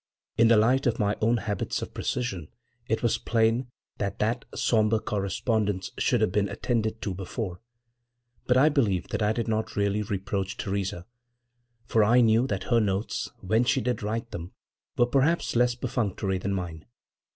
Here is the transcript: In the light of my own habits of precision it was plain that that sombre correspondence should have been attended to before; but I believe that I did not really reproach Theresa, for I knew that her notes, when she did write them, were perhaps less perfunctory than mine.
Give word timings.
In 0.35 0.47
the 0.47 0.57
light 0.57 0.87
of 0.87 0.97
my 0.97 1.15
own 1.21 1.37
habits 1.37 1.83
of 1.83 1.93
precision 1.93 2.47
it 2.87 3.03
was 3.03 3.19
plain 3.19 3.67
that 3.99 4.17
that 4.17 4.45
sombre 4.55 4.99
correspondence 4.99 5.91
should 5.99 6.21
have 6.21 6.31
been 6.31 6.49
attended 6.49 7.03
to 7.03 7.13
before; 7.13 7.61
but 8.47 8.57
I 8.57 8.69
believe 8.69 9.09
that 9.09 9.21
I 9.21 9.31
did 9.31 9.47
not 9.47 9.75
really 9.75 10.01
reproach 10.01 10.57
Theresa, 10.57 11.05
for 11.85 12.03
I 12.03 12.19
knew 12.21 12.47
that 12.47 12.63
her 12.63 12.79
notes, 12.79 13.29
when 13.41 13.63
she 13.63 13.79
did 13.79 14.01
write 14.01 14.31
them, 14.31 14.53
were 14.97 15.05
perhaps 15.05 15.55
less 15.55 15.75
perfunctory 15.75 16.39
than 16.39 16.53
mine. 16.55 16.87